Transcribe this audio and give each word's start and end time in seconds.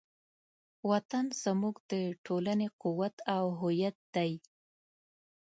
وطن 0.89 1.25
زموږ 1.43 1.75
د 1.91 1.93
ټولنې 2.25 2.67
قوت 2.81 3.15
او 3.35 3.45
هویت 3.59 3.97
دی. 4.15 4.31